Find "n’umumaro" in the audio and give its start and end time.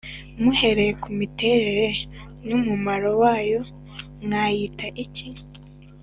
2.47-3.09